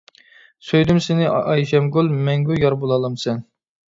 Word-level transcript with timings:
سۆيدۈم 0.67 1.01
سېنى 1.07 1.27
ئايشەمگۈل، 1.33 2.11
مەڭگۈ 2.29 2.57
يار 2.63 2.79
بولالامسەن. 2.85 3.45